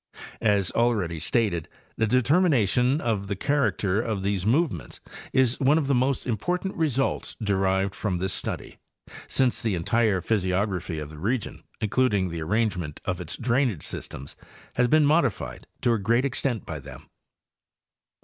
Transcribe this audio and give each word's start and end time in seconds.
As 0.41 0.71
already 0.71 1.19
stated, 1.19 1.69
the 1.95 2.07
determination 2.07 2.99
of 2.99 3.27
the 3.27 3.35
character 3.35 4.01
of 4.01 4.23
these 4.23 4.47
movements 4.47 4.99
is 5.31 5.59
one 5.59 5.77
of 5.77 5.85
the 5.85 5.93
most 5.93 6.25
important 6.25 6.73
results 6.75 7.35
derived 7.39 7.93
from 7.93 8.17
this 8.17 8.33
study, 8.33 8.79
since 9.27 9.61
the 9.61 9.75
en 9.75 9.83
tire 9.83 10.19
physiography 10.19 10.97
of 10.97 11.11
the 11.11 11.19
region, 11.19 11.61
including 11.81 12.29
the 12.29 12.41
arrangement 12.41 12.99
of 13.05 13.21
its 13.21 13.37
drainage 13.37 13.85
systems, 13.85 14.35
has 14.75 14.87
been 14.87 15.05
modified 15.05 15.67
to 15.81 15.93
a 15.93 15.99
great 15.99 16.25
extent 16.25 16.65
by 16.65 16.79
them. 16.79 17.07